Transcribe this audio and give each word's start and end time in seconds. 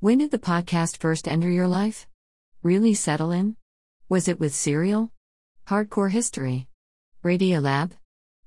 When 0.00 0.18
did 0.18 0.30
the 0.30 0.38
podcast 0.38 0.98
first 0.98 1.26
enter 1.26 1.50
your 1.50 1.66
life? 1.66 2.06
Really 2.62 2.94
settle 2.94 3.32
in? 3.32 3.56
Was 4.08 4.28
it 4.28 4.38
with 4.38 4.54
Serial? 4.54 5.10
Hardcore 5.66 6.12
History? 6.12 6.68
Radiolab? 7.24 7.90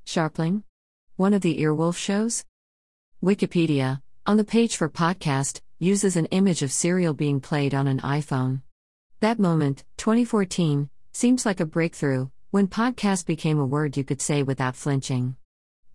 Scharpling? 0.06 0.64
One 1.18 1.34
of 1.34 1.42
the 1.42 1.58
Earwolf 1.58 1.98
shows? 1.98 2.46
Wikipedia, 3.22 4.02
on 4.26 4.38
the 4.38 4.46
page 4.46 4.78
for 4.78 4.88
podcast, 4.88 5.60
uses 5.78 6.16
an 6.16 6.28
image 6.28 6.62
of 6.62 6.72
Serial 6.72 7.14
being 7.14 7.42
played 7.42 7.74
on 7.74 7.86
an 7.86 8.00
iPhone. 8.00 8.62
That 9.20 9.38
moment, 9.38 9.84
2014, 9.98 10.90
seems 11.12 11.46
like 11.46 11.60
a 11.60 11.66
breakthrough, 11.66 12.30
when 12.52 12.70
podcast 12.70 13.26
became 13.26 13.60
a 13.60 13.66
word 13.66 13.98
you 13.98 14.06
could 14.06 14.22
say 14.22 14.42
without 14.42 14.78
flinching. 14.78 15.36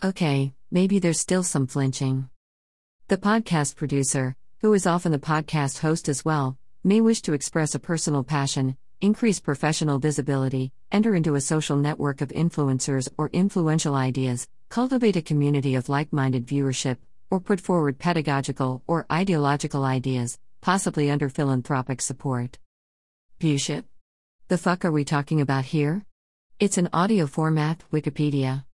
Okay, 0.04 0.52
maybe 0.70 0.98
there's 0.98 1.18
still 1.18 1.42
some 1.42 1.66
flinching. 1.66 2.28
The 3.08 3.16
podcast 3.16 3.76
producer, 3.76 4.36
who 4.66 4.74
is 4.74 4.84
often 4.84 5.12
the 5.12 5.18
podcast 5.20 5.78
host 5.78 6.08
as 6.08 6.24
well, 6.24 6.58
may 6.82 7.00
wish 7.00 7.22
to 7.22 7.32
express 7.34 7.76
a 7.76 7.78
personal 7.78 8.24
passion, 8.24 8.76
increase 9.00 9.38
professional 9.38 10.00
visibility, 10.00 10.72
enter 10.90 11.14
into 11.14 11.36
a 11.36 11.40
social 11.40 11.76
network 11.76 12.20
of 12.20 12.30
influencers 12.30 13.08
or 13.16 13.30
influential 13.32 13.94
ideas, 13.94 14.48
cultivate 14.68 15.14
a 15.14 15.22
community 15.22 15.76
of 15.76 15.88
like 15.88 16.12
minded 16.12 16.44
viewership, 16.48 16.96
or 17.30 17.38
put 17.38 17.60
forward 17.60 18.00
pedagogical 18.00 18.82
or 18.88 19.06
ideological 19.08 19.84
ideas, 19.84 20.36
possibly 20.60 21.12
under 21.12 21.28
philanthropic 21.28 22.00
support. 22.00 22.58
Viewship? 23.38 23.84
The 24.48 24.58
fuck 24.58 24.84
are 24.84 24.90
we 24.90 25.04
talking 25.04 25.40
about 25.40 25.66
here? 25.66 26.04
It's 26.58 26.76
an 26.76 26.88
audio 26.92 27.28
format, 27.28 27.84
Wikipedia. 27.92 28.64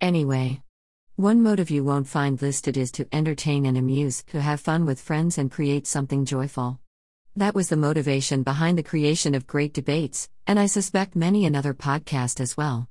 Anyway. 0.00 0.60
One 1.18 1.42
motive 1.42 1.70
you 1.70 1.82
won't 1.82 2.06
find 2.06 2.42
listed 2.42 2.76
is 2.76 2.92
to 2.92 3.08
entertain 3.10 3.64
and 3.64 3.78
amuse, 3.78 4.22
to 4.24 4.42
have 4.42 4.60
fun 4.60 4.84
with 4.84 5.00
friends 5.00 5.38
and 5.38 5.50
create 5.50 5.86
something 5.86 6.26
joyful. 6.26 6.78
That 7.34 7.54
was 7.54 7.70
the 7.70 7.76
motivation 7.78 8.42
behind 8.42 8.76
the 8.76 8.82
creation 8.82 9.34
of 9.34 9.46
Great 9.46 9.72
Debates, 9.72 10.28
and 10.46 10.60
I 10.60 10.66
suspect 10.66 11.16
many 11.16 11.46
another 11.46 11.72
podcast 11.72 12.38
as 12.38 12.54
well. 12.54 12.90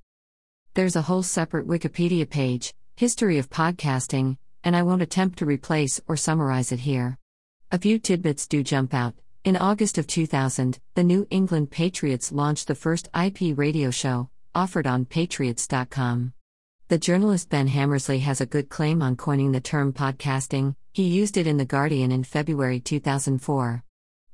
There's 0.74 0.96
a 0.96 1.04
whole 1.04 1.22
separate 1.22 1.68
Wikipedia 1.68 2.28
page, 2.28 2.74
History 2.96 3.38
of 3.38 3.52
Podcasting, 3.52 4.38
and 4.64 4.76
I 4.76 4.82
won't 4.82 5.04
attempt 5.04 5.38
to 5.38 5.46
replace 5.46 6.02
or 6.08 6.18
summarize 6.18 6.72
it 6.72 6.80
here. 6.80 7.20
A 7.72 7.78
few 7.78 8.00
tidbits 8.00 8.48
do 8.48 8.64
jump 8.64 8.96
out. 8.96 9.14
In 9.44 9.56
August 9.56 10.00
of 10.00 10.08
2000, 10.08 10.80
the 10.96 11.04
New 11.04 11.28
England 11.30 11.70
Patriots 11.70 12.32
launched 12.32 12.70
the 12.70 12.74
first 12.74 13.08
IP 13.16 13.56
radio 13.56 13.92
show, 13.92 14.32
offered 14.56 14.88
on 14.88 15.06
patriots.com. 15.06 16.34
The 16.88 17.00
journalist 17.00 17.50
Ben 17.50 17.66
Hammersley 17.66 18.20
has 18.20 18.42
a 18.42 18.46
good 18.46 18.70
claim 18.70 19.02
on 19.02 19.16
coining 19.16 19.52
the 19.52 19.60
term 19.60 19.92
podcasting, 19.92 20.76
he 20.94 21.08
used 21.08 21.36
it 21.36 21.48
in 21.48 21.58
The 21.58 21.66
Guardian 21.66 22.12
in 22.12 22.24
February 22.24 22.80
2004. 22.80 23.84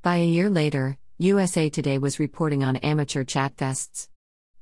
By 0.02 0.18
a 0.18 0.26
year 0.26 0.50
later, 0.50 0.98
USA 1.18 1.70
Today 1.70 1.98
was 1.98 2.20
reporting 2.20 2.62
on 2.62 2.76
amateur 2.76 3.24
chatfests. 3.24 4.10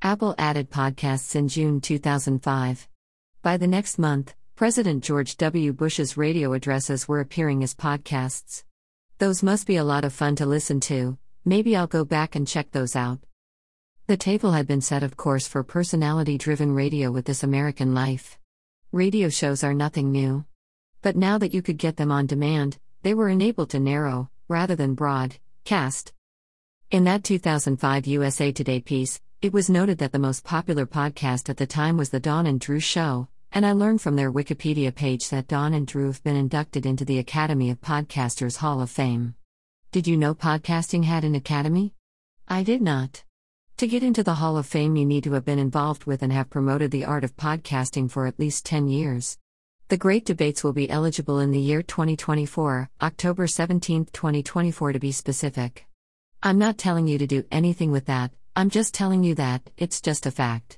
Apple 0.04 0.36
added 0.38 0.70
podcasts 0.70 1.36
in 1.36 1.48
June 1.48 1.82
2005. 1.82 2.88
By 3.42 3.58
the 3.58 3.66
next 3.66 3.98
month, 3.98 4.36
President 4.56 5.04
George 5.04 5.36
W. 5.38 5.73
Bush's 5.73 6.16
radio 6.16 6.54
addresses 6.54 7.08
were 7.08 7.22
appearing 7.22 7.64
as 7.64 7.73
podcasts. 7.73 8.66
Those 9.17 9.42
must 9.42 9.66
be 9.66 9.78
a 9.78 9.84
lot 9.84 10.06
of 10.06 10.14
fun 10.14 10.36
to 10.36 10.45
listen 10.45 10.80
to, 10.82 11.17
maybe 11.44 11.76
I'll 11.76 11.88
go 11.88 12.06
back 12.06 12.36
and 12.36 12.48
check 12.48 12.70
those 12.70 12.95
out. 12.95 13.17
The 14.10 14.18
table 14.18 14.54
had 14.54 14.66
been 14.66 14.82
set, 14.82 15.04
of 15.04 15.18
course, 15.18 15.48
for 15.48 15.64
personality 15.64 16.40
driven 16.40 16.74
radio 16.74 17.12
with 17.12 17.26
This 17.26 17.44
American 17.44 17.94
Life. 17.94 18.40
Radio 18.92 19.30
shows 19.30 19.64
are 19.64 19.76
nothing 19.76 20.12
new. 20.12 20.46
But 21.04 21.16
now 21.16 21.38
that 21.38 21.54
you 21.54 21.62
could 21.62 21.78
get 21.78 21.98
them 21.98 22.12
on 22.12 22.26
demand, 22.26 22.80
they 23.04 23.14
were 23.14 23.30
enabled 23.30 23.70
to 23.70 23.80
narrow, 23.80 24.32
rather 24.48 24.76
than 24.76 24.96
broad, 24.96 25.36
cast. 25.64 26.12
In 26.90 27.04
that 27.04 27.24
2005 27.24 28.08
USA 28.08 28.52
Today 28.52 28.82
piece, 28.82 29.22
it 29.44 29.54
was 29.54 29.70
noted 29.70 30.00
that 30.00 30.12
the 30.12 30.18
most 30.18 30.44
popular 30.44 30.88
podcast 30.88 31.48
at 31.48 31.58
the 31.58 31.68
time 31.68 31.96
was 31.96 32.10
The 32.10 32.20
Don 32.20 32.48
and 32.48 32.60
Drew 32.60 32.80
Show, 32.80 33.28
and 33.52 33.64
I 33.64 33.73
learned 33.73 34.02
from 34.02 34.16
their 34.16 34.32
Wikipedia 34.32 34.92
page 34.92 35.30
that 35.30 35.48
Don 35.48 35.76
and 35.76 35.86
Drew 35.86 36.08
have 36.08 36.23
been 36.23 36.36
inducted 36.36 36.88
into 36.88 37.06
the 37.06 37.20
Academy 37.20 37.70
of 37.70 37.80
Podcasters 37.80 38.58
Hall 38.58 38.82
of 38.82 38.89
Fame. 38.89 39.36
Did 39.92 40.08
you 40.08 40.17
know 40.17 40.33
podcasting 40.33 41.04
had 41.04 41.23
an 41.23 41.36
academy? 41.36 41.94
I 42.48 42.64
did 42.64 42.82
not. 42.82 43.23
To 43.80 43.88
get 43.88 44.04
into 44.04 44.23
the 44.23 44.34
Hall 44.34 44.58
of 44.58 44.66
Fame, 44.66 44.98
you 44.98 45.06
need 45.06 45.23
to 45.23 45.32
have 45.32 45.45
been 45.45 45.58
involved 45.58 46.04
with 46.04 46.22
and 46.22 46.34
have 46.34 46.50
promoted 46.50 46.92
the 46.92 47.06
art 47.06 47.23
of 47.23 47.38
podcasting 47.38 48.12
for 48.12 48.28
at 48.28 48.38
least 48.38 48.66
10 48.66 48.90
years. 48.90 49.38
The 49.88 49.95
Great 49.95 50.26
Debates 50.26 50.66
will 50.66 50.73
be 50.73 50.90
eligible 50.90 51.40
in 51.40 51.52
the 51.52 51.62
year 51.62 51.82
2024, 51.82 52.89
October 53.02 53.48
17, 53.48 54.08
2024 54.12 54.92
to 54.92 55.00
be 55.00 55.14
specific. 55.14 55.86
I'm 56.44 56.58
not 56.58 56.78
telling 56.78 57.08
you 57.08 57.18
to 57.20 57.26
do 57.26 57.45
anything 57.54 57.89
with 57.89 58.08
that, 58.08 58.32
I'm 58.54 58.70
just 58.70 58.94
telling 58.94 59.23
you 59.23 59.34
that, 59.36 59.70
it's 59.78 60.02
just 60.02 60.26
a 60.26 60.32
fact. 60.32 60.78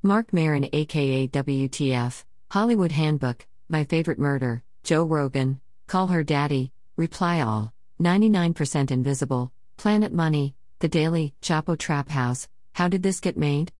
Marc 0.00 0.32
Maron, 0.32 0.68
aka 0.72 1.26
WTF, 1.26 2.22
Hollywood 2.52 2.92
Handbook, 2.92 3.44
My 3.68 3.82
Favorite 3.82 4.20
Murder, 4.20 4.62
Joe 4.84 5.02
Rogan, 5.02 5.60
Call 5.88 6.06
Her 6.06 6.22
Daddy, 6.22 6.70
Reply 6.94 7.40
All, 7.40 7.72
99% 8.00 8.92
Invisible, 8.92 9.50
Planet 9.76 10.12
Money, 10.12 10.54
the 10.82 10.88
Daily, 10.88 11.32
Chapo 11.40 11.78
Trap 11.78 12.08
House, 12.08 12.48
How 12.72 12.88
Did 12.88 13.04
This 13.04 13.20
Get 13.20 13.36
Made? 13.36 13.70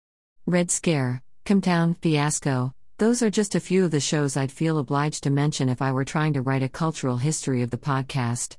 Red 0.46 0.70
Scare, 0.70 1.20
Town 1.44 1.96
Fiasco, 2.00 2.72
those 2.98 3.24
are 3.24 3.28
just 3.28 3.56
a 3.56 3.60
few 3.60 3.84
of 3.84 3.90
the 3.90 3.98
shows 3.98 4.36
I'd 4.36 4.52
feel 4.52 4.78
obliged 4.78 5.24
to 5.24 5.30
mention 5.30 5.68
if 5.68 5.82
I 5.82 5.90
were 5.90 6.04
trying 6.04 6.32
to 6.34 6.42
write 6.42 6.62
a 6.62 6.68
cultural 6.68 7.16
history 7.16 7.60
of 7.62 7.70
the 7.70 7.76
podcast. 7.76 8.56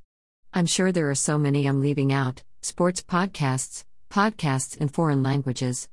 I'm 0.54 0.66
sure 0.66 0.92
there 0.92 1.10
are 1.10 1.16
so 1.16 1.38
many 1.38 1.66
I'm 1.66 1.80
leaving 1.80 2.12
out 2.12 2.44
sports 2.60 3.02
podcasts, 3.02 3.86
podcasts 4.12 4.76
in 4.76 4.90
foreign 4.90 5.24
languages. 5.24 5.88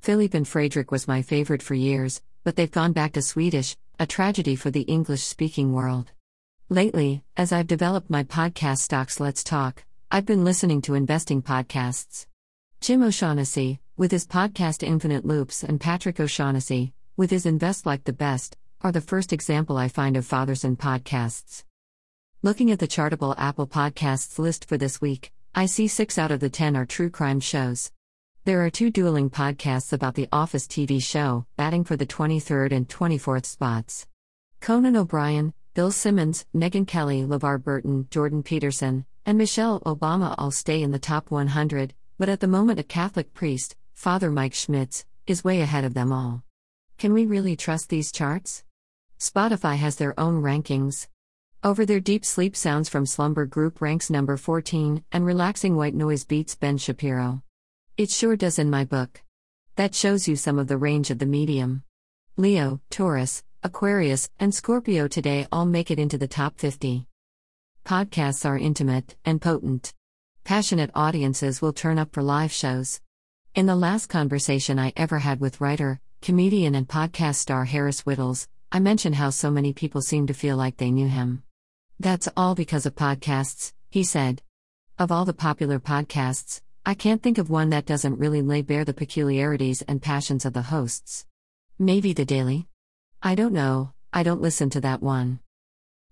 Filip 0.00 0.32
and 0.32 0.48
Fredrik 0.48 0.90
was 0.90 1.06
my 1.06 1.20
favorite 1.20 1.62
for 1.62 1.74
years, 1.74 2.22
but 2.44 2.56
they've 2.56 2.70
gone 2.70 2.92
back 2.92 3.12
to 3.12 3.20
Swedish, 3.20 3.76
a 3.98 4.06
tragedy 4.06 4.56
for 4.56 4.70
the 4.70 4.88
English 4.88 5.22
speaking 5.22 5.74
world. 5.74 6.12
Lately, 6.70 7.24
as 7.36 7.52
I've 7.52 7.66
developed 7.66 8.08
my 8.08 8.24
podcast 8.24 8.78
stocks 8.78 9.20
Let's 9.20 9.44
Talk, 9.44 9.84
I've 10.12 10.26
been 10.26 10.42
listening 10.42 10.82
to 10.82 10.94
investing 10.94 11.40
podcasts. 11.40 12.26
Jim 12.80 13.00
O'Shaughnessy, 13.00 13.78
with 13.96 14.10
his 14.10 14.26
podcast 14.26 14.82
Infinite 14.82 15.24
Loops, 15.24 15.62
and 15.62 15.80
Patrick 15.80 16.18
O'Shaughnessy, 16.18 16.94
with 17.16 17.30
his 17.30 17.46
Invest 17.46 17.86
Like 17.86 18.02
the 18.02 18.12
Best, 18.12 18.56
are 18.80 18.90
the 18.90 19.00
first 19.00 19.32
example 19.32 19.76
I 19.76 19.86
find 19.86 20.16
of 20.16 20.26
fathers 20.26 20.64
in 20.64 20.76
podcasts. 20.76 21.62
Looking 22.42 22.72
at 22.72 22.80
the 22.80 22.88
chartable 22.88 23.36
Apple 23.38 23.68
Podcasts 23.68 24.36
list 24.36 24.68
for 24.68 24.76
this 24.76 25.00
week, 25.00 25.30
I 25.54 25.66
see 25.66 25.86
six 25.86 26.18
out 26.18 26.32
of 26.32 26.40
the 26.40 26.50
ten 26.50 26.76
are 26.76 26.86
true 26.86 27.08
crime 27.08 27.38
shows. 27.38 27.92
There 28.44 28.64
are 28.64 28.70
two 28.70 28.90
dueling 28.90 29.30
podcasts 29.30 29.92
about 29.92 30.16
the 30.16 30.28
Office 30.32 30.66
TV 30.66 31.00
show, 31.00 31.46
batting 31.56 31.84
for 31.84 31.94
the 31.94 32.04
23rd 32.04 32.72
and 32.72 32.88
24th 32.88 33.46
spots. 33.46 34.08
Conan 34.60 34.96
O'Brien, 34.96 35.54
Bill 35.74 35.92
Simmons, 35.92 36.46
Megyn 36.52 36.84
Kelly, 36.88 37.22
LeVar 37.22 37.62
Burton, 37.62 38.08
Jordan 38.10 38.42
Peterson, 38.42 39.06
and 39.26 39.38
Michelle 39.38 39.80
Obama 39.80 40.34
all 40.38 40.50
stay 40.50 40.82
in 40.82 40.90
the 40.90 40.98
top 40.98 41.30
100, 41.30 41.94
but 42.18 42.28
at 42.28 42.40
the 42.40 42.46
moment, 42.46 42.78
a 42.78 42.82
Catholic 42.82 43.32
priest, 43.34 43.76
Father 43.94 44.30
Mike 44.30 44.54
Schmitz, 44.54 45.04
is 45.26 45.44
way 45.44 45.60
ahead 45.60 45.84
of 45.84 45.94
them 45.94 46.12
all. 46.12 46.42
Can 46.98 47.12
we 47.12 47.26
really 47.26 47.56
trust 47.56 47.88
these 47.88 48.12
charts? 48.12 48.64
Spotify 49.18 49.76
has 49.76 49.96
their 49.96 50.18
own 50.18 50.42
rankings. 50.42 51.08
Over 51.62 51.84
their 51.84 52.00
deep 52.00 52.24
sleep 52.24 52.56
sounds 52.56 52.88
from 52.88 53.04
Slumber 53.04 53.44
Group 53.44 53.82
ranks 53.82 54.08
number 54.08 54.36
14, 54.36 55.04
and 55.12 55.26
relaxing 55.26 55.76
white 55.76 55.94
noise 55.94 56.24
beats 56.24 56.54
Ben 56.54 56.78
Shapiro. 56.78 57.42
It 57.96 58.10
sure 58.10 58.36
does 58.36 58.58
in 58.58 58.70
my 58.70 58.84
book. 58.84 59.22
That 59.76 59.94
shows 59.94 60.26
you 60.26 60.36
some 60.36 60.58
of 60.58 60.68
the 60.68 60.78
range 60.78 61.10
of 61.10 61.18
the 61.18 61.26
medium. 61.26 61.82
Leo, 62.36 62.80
Taurus, 62.88 63.42
Aquarius, 63.62 64.30
and 64.38 64.54
Scorpio 64.54 65.06
today 65.06 65.46
all 65.52 65.66
make 65.66 65.90
it 65.90 65.98
into 65.98 66.16
the 66.16 66.28
top 66.28 66.58
50. 66.58 67.09
Podcasts 67.90 68.48
are 68.48 68.56
intimate 68.56 69.16
and 69.24 69.42
potent. 69.42 69.92
Passionate 70.44 70.92
audiences 70.94 71.60
will 71.60 71.72
turn 71.72 71.98
up 71.98 72.12
for 72.12 72.22
live 72.22 72.52
shows. 72.52 73.00
In 73.56 73.66
the 73.66 73.74
last 73.74 74.06
conversation 74.06 74.78
I 74.78 74.92
ever 74.96 75.18
had 75.18 75.40
with 75.40 75.60
writer, 75.60 76.00
comedian, 76.22 76.76
and 76.76 76.86
podcast 76.86 77.34
star 77.34 77.64
Harris 77.64 78.02
Wittels, 78.02 78.46
I 78.70 78.78
mentioned 78.78 79.16
how 79.16 79.30
so 79.30 79.50
many 79.50 79.72
people 79.72 80.02
seem 80.02 80.28
to 80.28 80.34
feel 80.34 80.56
like 80.56 80.76
they 80.76 80.92
knew 80.92 81.08
him. 81.08 81.42
That's 81.98 82.28
all 82.36 82.54
because 82.54 82.86
of 82.86 82.94
podcasts, 82.94 83.72
he 83.88 84.04
said. 84.04 84.40
Of 84.96 85.10
all 85.10 85.24
the 85.24 85.34
popular 85.34 85.80
podcasts, 85.80 86.60
I 86.86 86.94
can't 86.94 87.20
think 87.20 87.38
of 87.38 87.50
one 87.50 87.70
that 87.70 87.86
doesn't 87.86 88.20
really 88.20 88.40
lay 88.40 88.62
bare 88.62 88.84
the 88.84 88.94
peculiarities 88.94 89.82
and 89.82 90.00
passions 90.00 90.44
of 90.44 90.52
the 90.52 90.62
hosts. 90.62 91.26
Maybe 91.76 92.12
The 92.12 92.24
Daily? 92.24 92.68
I 93.20 93.34
don't 93.34 93.52
know, 93.52 93.94
I 94.12 94.22
don't 94.22 94.40
listen 94.40 94.70
to 94.70 94.80
that 94.82 95.02
one. 95.02 95.40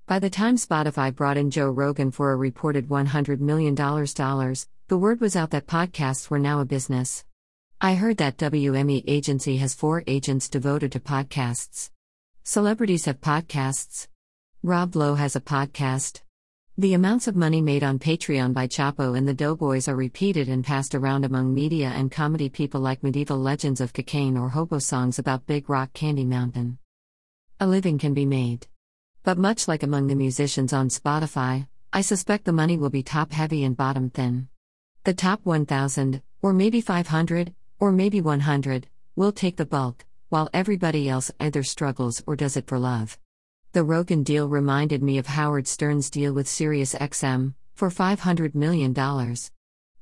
By 0.09 0.19
the 0.19 0.31
time 0.31 0.57
Spotify 0.57 1.15
brought 1.15 1.37
in 1.37 1.51
Joe 1.51 1.69
Rogan 1.69 2.11
for 2.11 2.33
a 2.33 2.37
reported 2.37 2.89
$100 2.89 3.41
million, 3.41 3.75
the 3.75 4.97
word 4.97 5.21
was 5.21 5.37
out 5.37 5.51
that 5.51 5.67
podcasts 5.67 6.31
were 6.31 6.39
now 6.39 6.61
a 6.61 6.65
business. 6.65 7.27
I 7.79 7.95
heard 7.95 8.17
that 8.17 8.39
WME 8.39 9.05
agency 9.07 9.59
has 9.59 9.75
four 9.75 10.05
agents 10.07 10.49
devoted 10.49 10.93
to 10.93 11.01
podcasts. 11.01 11.91
Celebrities 12.43 13.05
have 13.05 13.21
podcasts. 13.21 14.09
Rob 14.63 14.97
Lowe 14.97 15.17
has 15.17 15.37
a 15.37 15.43
podcast. 15.43 16.23
The 16.79 16.95
amounts 16.95 17.29
of 17.29 17.37
money 17.37 17.61
made 17.61 17.85
on 17.85 17.99
Patreon 17.99 18.55
by 18.55 18.67
Chapo 18.67 19.15
and 19.15 19.29
the 19.29 19.35
Doughboys 19.35 19.89
are 19.89 19.95
repeated 19.95 20.49
and 20.49 20.65
passed 20.65 20.95
around 20.95 21.27
among 21.27 21.53
media 21.53 21.89
and 21.89 22.11
comedy 22.11 22.49
people 22.49 22.81
like 22.81 23.03
medieval 23.03 23.37
legends 23.37 23.83
of 23.83 23.93
cocaine 23.93 24.39
or 24.39 24.49
hobo 24.49 24.79
songs 24.79 25.19
about 25.19 25.45
Big 25.45 25.69
Rock 25.69 25.93
Candy 25.93 26.25
Mountain. 26.25 26.79
A 27.61 27.67
living 27.67 27.99
can 27.99 28.15
be 28.15 28.25
made. 28.25 28.69
But 29.29 29.37
much 29.37 29.69
like 29.69 29.83
among 29.83 30.07
the 30.07 30.15
musicians 30.15 30.73
on 30.73 30.89
Spotify, 30.89 31.69
I 31.93 32.01
suspect 32.01 32.47
the 32.47 32.61
money 32.61 32.79
will 32.79 32.89
be 32.89 33.03
top 33.03 33.31
heavy 33.33 33.63
and 33.63 33.77
bottom 33.77 34.09
thin. 34.09 34.49
The 35.05 35.13
top 35.13 35.41
1,000, 35.45 36.23
or 36.41 36.55
maybe 36.55 36.81
500, 36.81 37.53
or 37.79 37.93
maybe 37.93 38.23
100, 38.23 38.89
will 39.17 39.33
take 39.33 39.59
the 39.59 39.67
bulk, 39.67 40.07
while 40.31 40.49
everybody 40.55 41.11
else 41.11 41.31
either 41.39 41.63
struggles 41.63 42.23
or 42.27 42.37
does 42.37 42.57
it 42.57 42.67
for 42.67 42.79
love. 42.79 43.19
The 43.73 43.85
Rogan 43.85 44.23
deal 44.23 44.49
reminded 44.49 45.03
me 45.03 45.19
of 45.19 45.27
Howard 45.27 45.69
Stern's 45.69 46.09
deal 46.09 46.33
with 46.33 46.47
SiriusXM 46.47 47.53
for 47.75 47.91
$500 47.91 48.55
million. 48.55 48.99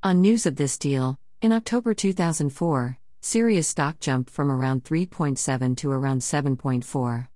On 0.05 0.21
news 0.21 0.47
of 0.47 0.55
this 0.55 0.79
deal, 0.79 1.19
in 1.43 1.51
October 1.53 1.95
2004, 1.95 2.97
Sirius 3.23 3.67
stock 3.67 3.99
jumped 3.99 4.31
from 4.31 4.53
around 4.53 4.85
3.7 4.85 5.77
to 5.79 5.91
around 5.91 6.21
7.4. 6.21 7.27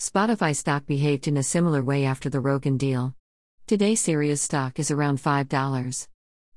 Spotify 0.00 0.56
stock 0.56 0.86
behaved 0.86 1.28
in 1.28 1.36
a 1.36 1.42
similar 1.42 1.82
way 1.82 2.06
after 2.06 2.30
the 2.30 2.40
Rogan 2.40 2.78
deal. 2.78 3.14
Today 3.66 3.94
Sirius 3.94 4.40
stock 4.40 4.78
is 4.78 4.90
around 4.90 5.18
$5. 5.18 6.08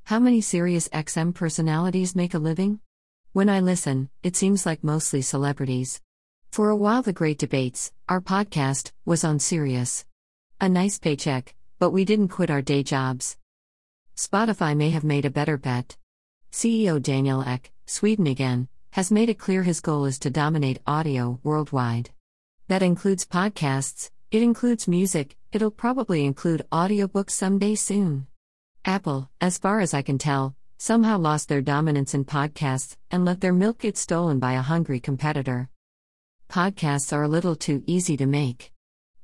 How 0.05 0.17
many 0.17 0.39
Sirius 0.39 0.87
XM 0.87 1.35
personalities 1.35 2.15
make 2.15 2.33
a 2.33 2.39
living? 2.39 2.79
When 3.33 3.49
I 3.49 3.59
listen, 3.59 4.09
it 4.23 4.37
seems 4.37 4.65
like 4.65 4.81
mostly 4.81 5.21
celebrities. 5.21 5.99
For 6.53 6.69
a 6.69 6.75
while, 6.77 7.01
The 7.01 7.11
Great 7.11 7.37
Debates, 7.37 7.91
our 8.07 8.21
podcast, 8.21 8.93
was 9.03 9.25
on 9.25 9.39
Sirius. 9.39 10.05
A 10.61 10.69
nice 10.69 10.97
paycheck, 10.97 11.53
but 11.79 11.91
we 11.91 12.05
didn't 12.05 12.29
quit 12.29 12.49
our 12.49 12.61
day 12.61 12.81
jobs. 12.81 13.35
Spotify 14.15 14.73
may 14.73 14.91
have 14.91 15.03
made 15.03 15.25
a 15.25 15.29
better 15.29 15.57
bet. 15.57 15.97
CEO 16.53 16.97
Daniel 17.01 17.41
Ek, 17.41 17.73
Sweden 17.87 18.27
again, 18.27 18.69
has 18.91 19.11
made 19.11 19.27
it 19.27 19.37
clear 19.37 19.63
his 19.63 19.81
goal 19.81 20.05
is 20.05 20.17
to 20.19 20.29
dominate 20.29 20.79
audio 20.87 21.41
worldwide. 21.43 22.09
That 22.67 22.83
includes 22.83 23.25
podcasts, 23.25 24.09
it 24.31 24.41
includes 24.41 24.87
music, 24.87 25.37
it'll 25.51 25.71
probably 25.71 26.25
include 26.25 26.65
audiobooks 26.71 27.31
someday 27.31 27.75
soon. 27.75 28.27
Apple, 28.85 29.29
as 29.39 29.57
far 29.57 29.79
as 29.79 29.93
I 29.93 30.01
can 30.01 30.17
tell, 30.17 30.55
somehow 30.77 31.17
lost 31.17 31.49
their 31.49 31.61
dominance 31.61 32.13
in 32.13 32.25
podcasts 32.25 32.97
and 33.11 33.25
let 33.25 33.41
their 33.41 33.53
milk 33.53 33.79
get 33.79 33.97
stolen 33.97 34.39
by 34.39 34.53
a 34.53 34.61
hungry 34.61 34.99
competitor 34.99 35.69
podcasts 36.53 37.11
are 37.11 37.23
a 37.23 37.27
little 37.27 37.55
too 37.55 37.83
easy 37.87 38.15
to 38.15 38.27
make. 38.27 38.71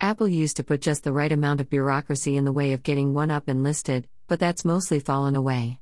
Apple 0.02 0.28
used 0.28 0.58
to 0.58 0.64
put 0.64 0.82
just 0.82 1.04
the 1.04 1.14
right 1.14 1.32
amount 1.32 1.62
of 1.62 1.70
bureaucracy 1.70 2.36
in 2.36 2.44
the 2.44 2.52
way 2.52 2.74
of 2.74 2.82
getting 2.82 3.14
one 3.14 3.30
up 3.30 3.48
and 3.48 3.62
listed, 3.62 4.08
but 4.28 4.40
that's 4.40 4.66
mostly 4.66 5.00
fallen 5.00 5.36
away. 5.36 5.78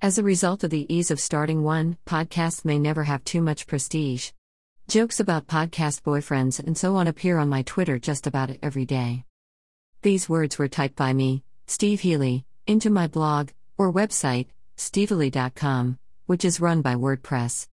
As 0.00 0.16
a 0.16 0.22
result 0.22 0.64
of 0.64 0.70
the 0.70 0.86
ease 0.88 1.10
of 1.10 1.20
starting 1.20 1.62
one, 1.62 1.98
podcasts 2.06 2.64
may 2.64 2.78
never 2.78 3.04
have 3.04 3.22
too 3.24 3.42
much 3.42 3.66
prestige. 3.66 4.30
Jokes 4.88 5.18
about 5.18 5.48
podcast 5.48 6.02
boyfriends 6.02 6.60
and 6.60 6.78
so 6.78 6.94
on 6.94 7.08
appear 7.08 7.38
on 7.38 7.48
my 7.48 7.62
Twitter 7.62 7.98
just 7.98 8.28
about 8.28 8.56
every 8.62 8.84
day. 8.84 9.24
These 10.02 10.28
words 10.28 10.58
were 10.58 10.68
typed 10.68 10.94
by 10.94 11.12
me, 11.12 11.42
Steve 11.66 12.02
Hely, 12.02 12.44
into 12.68 12.88
my 12.88 13.08
blog, 13.08 13.50
or 13.76 13.92
website, 13.92 14.46
stevehely.com, 14.76 15.98
which 16.26 16.44
is 16.44 16.60
run 16.60 16.82
by 16.82 16.94
WordPress. 16.94 17.66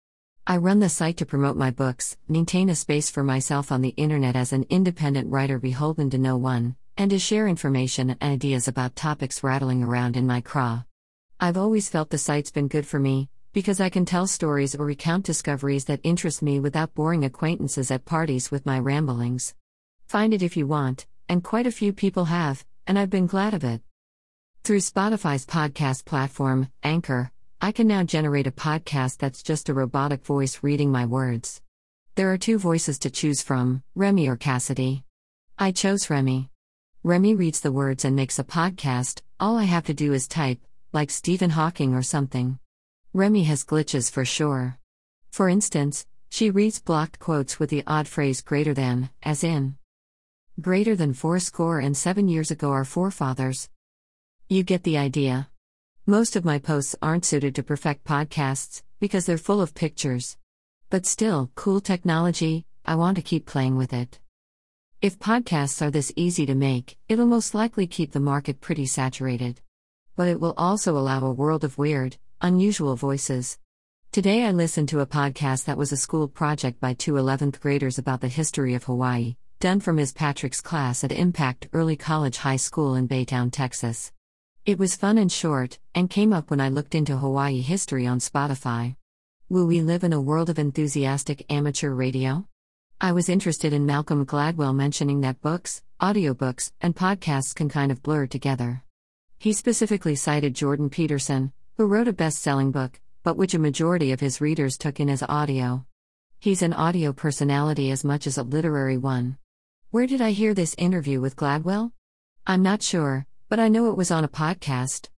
I 0.48 0.57
run 0.57 0.80
the 0.80 0.89
site 0.89 1.18
to 1.18 1.25
promote 1.27 1.56
my 1.56 1.69
books, 1.69 2.18
maintain 2.27 2.68
a 2.69 2.75
space 2.75 3.12
for 3.12 3.24
myself 3.24 3.71
on 3.71 3.81
the 3.81 3.89
internet 3.89 4.36
as 4.36 4.51
an 4.51 4.65
independent 4.71 5.30
writer 5.30 5.60
beholden 5.60 6.10
to 6.10 6.18
no 6.18 6.36
one, 6.36 6.75
and 6.98 7.12
to 7.12 7.19
share 7.19 7.48
information 7.48 8.10
and 8.10 8.24
ideas 8.24 8.68
about 8.68 8.95
topics 8.95 9.44
rattling 9.44 9.83
around 9.83 10.18
in 10.18 10.25
my 10.25 10.42
craw. 10.42 10.83
I've 11.39 11.57
always 11.57 11.89
felt 11.89 12.10
the 12.10 12.18
site's 12.18 12.50
been 12.50 12.68
good 12.68 12.88
for 12.88 13.00
me, 13.00 13.30
because 13.53 13.79
I 13.79 13.89
can 13.89 14.03
tell 14.03 14.25
stories 14.25 14.73
or 14.73 14.83
recount 14.83 15.25
discoveries 15.25 15.85
that 15.85 16.00
interest 16.03 16.41
me 16.41 16.59
without 16.59 16.95
boring 16.95 17.23
acquaintances 17.23 17.91
at 17.91 18.03
parties 18.03 18.50
with 18.50 18.65
my 18.65 18.79
ramblings. 18.79 19.53
Find 20.07 20.33
it 20.33 20.41
if 20.41 20.57
you 20.57 20.65
want, 20.65 21.05
and 21.29 21.44
quite 21.44 21.67
a 21.67 21.71
few 21.71 21.94
people 21.94 22.25
have, 22.25 22.65
and 22.88 22.97
I've 22.97 23.11
been 23.11 23.27
glad 23.27 23.53
of 23.53 23.63
it. 23.63 23.81
Through 24.63 24.79
Spotify's 24.79 25.45
podcast 25.45 26.03
platform, 26.05 26.69
Anchor, 26.81 27.31
I 27.61 27.71
can 27.71 27.88
now 27.88 28.03
generate 28.03 28.47
a 28.47 28.51
podcast 28.51 29.19
that's 29.19 29.44
just 29.44 29.69
a 29.69 29.73
robotic 29.73 30.25
voice 30.25 30.63
reading 30.63 30.91
my 30.91 31.05
words. 31.05 31.61
There 32.15 32.33
are 32.33 32.38
two 32.38 32.57
voices 32.57 32.97
to 33.00 33.11
choose 33.11 33.44
from 33.44 33.83
Remy 33.94 34.27
or 34.27 34.35
Cassidy. 34.35 35.03
I 35.59 35.71
chose 35.71 36.09
Remy. 36.09 36.50
Remy 37.03 37.35
reads 37.35 37.61
the 37.61 37.71
words 37.71 38.03
and 38.03 38.15
makes 38.15 38.39
a 38.39 38.44
podcast, 38.44 39.21
all 39.39 39.57
I 39.57 39.65
have 39.65 39.85
to 39.85 39.94
do 39.94 40.11
is 40.13 40.27
type, 40.27 40.59
like 40.91 41.11
Stephen 41.11 41.51
Hawking 41.51 41.94
or 41.94 42.01
something. 42.01 42.57
Remy 43.15 43.44
has 43.44 43.63
glitches 43.63 44.12
for 44.12 44.25
sure. 44.25 44.80
For 45.30 45.48
instance, 45.48 46.07
she 46.30 46.50
reads 46.50 46.80
blocked 46.80 47.19
quotes 47.19 47.60
with 47.60 47.69
the 47.69 47.83
odd 47.86 48.07
phrase 48.07 48.42
greater 48.42 48.74
than, 48.74 49.12
as 49.21 49.44
in, 49.44 49.75
greater 50.60 50.95
than 50.95 51.13
fourscore 51.13 51.80
and 51.80 51.95
seven 51.95 52.27
years 52.27 52.50
ago 52.50 52.71
our 52.71 52.83
forefathers. 52.83 53.69
You 54.50 54.63
get 54.63 54.81
the 54.81 54.98
idea. 54.98 55.48
Most 56.07 56.36
of 56.36 56.44
my 56.44 56.57
posts 56.57 56.95
aren't 57.04 57.24
suited 57.24 57.54
to 57.54 57.62
perfect 57.62 58.04
podcasts, 58.04 58.81
because 59.00 59.27
they're 59.27 59.38
full 59.38 59.62
of 59.62 59.75
pictures. 59.75 60.38
But 60.89 61.06
still, 61.06 61.51
cool 61.54 61.81
technology, 61.81 62.65
I 62.83 62.95
want 62.95 63.18
to 63.18 63.21
keep 63.21 63.45
playing 63.45 63.75
with 63.77 63.94
it. 63.94 64.19
If 65.04 65.19
podcasts 65.19 65.83
are 65.83 65.92
this 65.92 66.12
easy 66.15 66.48
to 66.48 66.56
make, 66.56 66.98
it'll 67.07 67.27
most 67.27 67.54
likely 67.54 67.86
keep 67.86 68.12
the 68.12 68.19
market 68.19 68.60
pretty 68.60 68.88
saturated. 68.88 69.62
But 70.15 70.30
it 70.30 70.39
will 70.39 70.56
also 70.57 70.98
allow 70.98 71.24
a 71.24 71.31
world 71.31 71.63
of 71.63 71.77
weird, 71.77 72.18
unusual 72.44 72.98
voices. 72.98 73.57
Today 74.12 74.44
I 74.44 74.51
listened 74.51 74.90
to 74.90 75.00
a 75.00 75.07
podcast 75.07 75.63
that 75.63 75.78
was 75.78 75.94
a 75.94 75.98
school 75.98 76.28
project 76.28 76.78
by 76.81 76.94
two 76.94 77.13
11th 77.13 77.62
graders 77.62 77.98
about 77.98 78.19
the 78.19 78.28
history 78.28 78.74
of 78.74 78.84
Hawaii, 78.84 79.38
done 79.62 79.80
for 79.80 79.94
Ms. 79.94 80.12
Patrick's 80.12 80.60
class 80.60 81.06
at 81.06 81.13
Impact 81.13 81.69
Early 81.72 81.95
College 81.95 82.36
High 82.36 82.57
School 82.57 82.95
in 82.95 83.07
Baytown, 83.07 83.50
Texas. 83.50 84.12
It 84.66 84.78
was 84.78 84.98
fun 84.98 85.18
and 85.18 85.31
short, 85.31 85.80
and 85.95 86.10
came 86.10 86.34
up 86.34 86.50
when 86.50 86.60
I 86.60 86.68
looked 86.68 86.95
into 86.95 87.16
Hawaii 87.16 87.62
history 87.62 88.06
on 88.06 88.19
Spotify. 88.19 88.98
Will 89.48 89.66
we 89.66 89.80
live 89.80 90.04
in 90.04 90.12
a 90.12 90.22
world 90.22 90.50
of 90.50 90.60
enthusiastic 90.60 91.46
amateur 91.50 91.92
radio? 91.92 92.46
I 93.00 93.13
was 93.13 93.30
interested 93.30 93.72
in 93.72 93.86
Malcolm 93.86 94.25
Gladwell 94.25 94.75
mentioning 94.75 95.22
that 95.22 95.39
books, 95.39 95.81
audiobooks, 96.01 96.74
and 96.81 96.94
podcasts 96.94 97.56
can 97.56 97.69
kind 97.69 97.89
of 97.89 98.04
blur 98.04 98.28
together. 98.28 98.84
He 99.39 99.54
specifically 99.54 100.16
cited 100.16 100.54
Jordan 100.56 100.89
Peterson, 100.89 101.54
who 101.78 101.86
wrote 101.88 102.08
a 102.08 102.13
best 102.13 102.39
selling 102.39 102.72
book, 102.72 103.00
but 103.24 103.36
which 103.36 103.56
a 103.56 103.60
majority 103.60 104.12
of 104.12 104.20
his 104.20 104.39
readers 104.39 104.77
took 104.77 105.00
in 105.00 105.10
as 105.10 105.24
audio. 105.24 105.86
He's 106.39 106.62
an 106.62 106.74
audio 106.74 107.13
personality 107.13 107.89
as 107.89 108.03
much 108.03 108.27
as 108.27 108.38
a 108.38 108.44
literary 108.44 108.98
one. 108.98 109.38
Where 109.89 110.06
did 110.06 110.22
I 110.22 110.32
hear 110.32 110.53
this 110.53 110.75
interview 110.77 111.20
with 111.20 111.36
Gladwell? 111.36 111.92
I'm 112.46 112.62
not 112.62 112.84
sure, 112.84 113.25
but 113.50 113.60
I 113.60 113.70
know 113.70 113.89
it 113.89 113.98
was 113.98 114.12
on 114.12 114.24
a 114.24 114.27
podcast. 114.27 115.10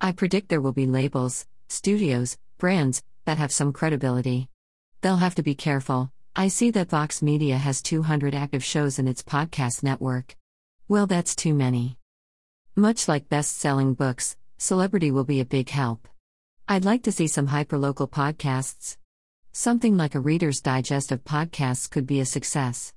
I 0.00 0.12
predict 0.12 0.48
there 0.48 0.60
will 0.60 0.72
be 0.72 0.86
labels, 0.86 1.46
studios, 1.68 2.38
brands 2.56 3.02
that 3.26 3.38
have 3.38 3.52
some 3.52 3.72
credibility. 3.72 4.48
They'll 5.02 5.16
have 5.16 5.34
to 5.34 5.42
be 5.42 5.54
careful. 5.54 6.12
I 6.34 6.48
see 6.48 6.70
that 6.70 6.88
Vox 6.88 7.20
Media 7.20 7.58
has 7.58 7.82
200 7.82 8.34
active 8.34 8.64
shows 8.64 8.98
in 8.98 9.06
its 9.06 9.22
podcast 9.22 9.82
network. 9.82 10.36
Well, 10.88 11.06
that's 11.06 11.36
too 11.36 11.52
many. 11.52 11.98
Much 12.74 13.06
like 13.06 13.28
best 13.28 13.58
selling 13.58 13.94
books, 13.94 14.36
celebrity 14.64 15.10
will 15.10 15.24
be 15.24 15.40
a 15.40 15.44
big 15.44 15.68
help. 15.68 16.08
I'd 16.66 16.86
like 16.86 17.02
to 17.02 17.12
see 17.12 17.26
some 17.26 17.48
hyperlocal 17.48 18.10
podcasts. 18.10 18.96
Something 19.52 19.98
like 19.98 20.14
a 20.14 20.20
Reader's 20.20 20.62
Digest 20.62 21.12
of 21.12 21.22
podcasts 21.22 21.88
could 21.88 22.06
be 22.06 22.20
a 22.20 22.24
success. 22.24 22.94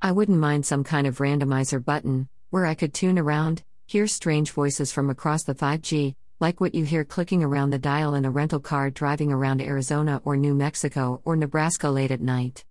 I 0.00 0.12
wouldn't 0.12 0.38
mind 0.38 0.64
some 0.64 0.84
kind 0.84 1.08
of 1.08 1.18
randomizer 1.18 1.84
button, 1.84 2.28
where 2.50 2.66
I 2.66 2.74
could 2.76 2.94
tune 2.94 3.18
around, 3.18 3.64
hear 3.86 4.06
strange 4.06 4.52
voices 4.52 4.92
from 4.92 5.10
across 5.10 5.42
the 5.42 5.56
5G, 5.56 6.14
like 6.38 6.60
what 6.60 6.76
you 6.76 6.84
hear 6.84 7.04
clicking 7.04 7.42
around 7.42 7.70
the 7.70 7.80
dial 7.80 8.14
in 8.14 8.24
a 8.24 8.30
rental 8.30 8.60
car 8.60 8.88
driving 8.88 9.32
around 9.32 9.60
Arizona 9.60 10.22
or 10.24 10.36
New 10.36 10.54
Mexico 10.54 11.20
or 11.24 11.34
Nebraska 11.34 11.88
late 11.88 12.12
at 12.12 12.20
night. 12.20 12.64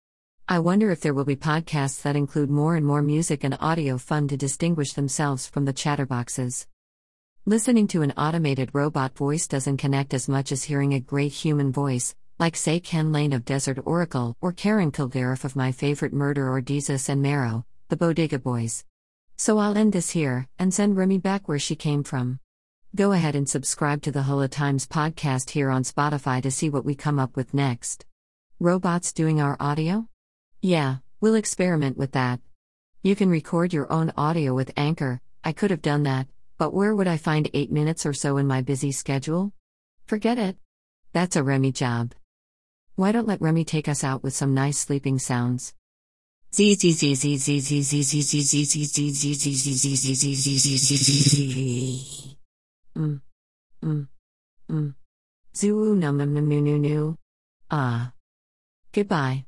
I 0.48 0.60
wonder 0.60 0.90
if 0.90 1.02
there 1.02 1.14
will 1.14 1.26
be 1.26 1.36
podcasts 1.36 2.02
that 2.04 2.16
include 2.16 2.50
more 2.50 2.78
and 2.78 2.86
more 2.86 3.02
music 3.02 3.44
and 3.44 3.58
audio 3.60 3.98
fun 3.98 4.30
to 4.30 4.38
distinguish 4.38 4.94
themselves 4.94 5.48
from 5.48 5.66
the 5.66 5.74
chatterboxes. 5.74 6.66
Listening 7.50 7.88
to 7.88 8.02
an 8.02 8.12
automated 8.18 8.72
robot 8.74 9.16
voice 9.16 9.48
doesn't 9.48 9.78
connect 9.78 10.14
as 10.14 10.28
much 10.28 10.52
as 10.52 10.66
hearing 10.66 10.94
a 10.94 11.00
great 11.00 11.32
human 11.32 11.72
voice, 11.72 12.14
like 12.38 12.58
say 12.58 12.82
Ken 12.82 13.14
Layne 13.14 13.32
of 13.32 13.46
Desert 13.46 13.80
Oracle 13.86 14.36
or 14.42 14.52
Karen 14.52 14.92
Kilgariff 14.92 15.46
of 15.46 15.56
my 15.56 15.72
favorite 15.72 16.12
Murder 16.12 16.52
or 16.52 16.62
Desus 16.62 17.08
and 17.08 17.22
Mero, 17.22 17.66
the 17.88 17.96
Bodega 17.96 18.38
Boys. 18.38 18.84
So 19.38 19.60
I'll 19.60 19.78
end 19.78 19.94
this 19.94 20.10
here 20.10 20.50
and 20.60 20.74
send 20.74 20.98
Remy 20.98 21.20
back 21.20 21.48
where 21.48 21.58
she 21.58 21.78
came 21.78 22.04
from. 22.04 22.42
Go 22.94 23.14
ahead 23.14 23.34
and 23.34 23.48
subscribe 23.48 24.02
to 24.02 24.12
the 24.12 24.24
Helytimes 24.24 24.86
podcast 24.86 25.52
here 25.52 25.70
on 25.70 25.84
Spotify 25.84 26.44
to 26.44 26.52
see 26.52 26.70
what 26.70 26.84
we 26.84 26.96
come 26.96 27.18
up 27.18 27.38
with 27.38 27.54
next. 27.54 28.06
Robots 28.60 29.14
doing 29.14 29.40
our 29.40 29.56
audio? 29.62 30.10
Yeah, 30.62 30.98
we'll 31.22 31.36
experiment 31.36 31.96
with 31.98 32.12
that. 32.12 32.42
You 33.04 33.16
can 33.16 33.30
record 33.30 33.72
your 33.72 33.90
own 33.90 34.12
audio 34.18 34.54
with 34.54 34.74
Anchor, 34.76 35.22
I 35.46 35.54
could 35.54 35.72
have 35.72 35.82
done 35.82 36.04
that, 36.04 36.28
But 36.58 36.74
where 36.74 36.96
would 36.96 37.08
I 37.08 37.18
find 37.18 37.50
eight 37.54 37.72
minutes 37.72 38.06
or 38.06 38.14
so 38.14 38.38
in 38.38 38.48
my 38.48 38.62
busy 38.62 38.92
schedule? 38.92 39.54
Forget 40.06 40.40
it. 40.40 40.58
That's 41.14 41.36
a 41.36 41.44
Remy 41.44 41.72
job. 41.72 42.14
Why 42.96 43.12
don't 43.12 43.28
let 43.28 43.42
Remy 43.42 43.64
take 43.66 43.88
us 43.88 44.04
out 44.04 44.24
with 44.24 44.34
some 44.36 44.54
nice 44.54 44.80
sleeping 44.80 45.20
sounds? 45.20 45.74
Mm. 52.96 53.22
Mm. 53.84 54.08
Mm. 54.72 54.96
Ah. 57.70 58.14
Goodbye. 58.94 59.47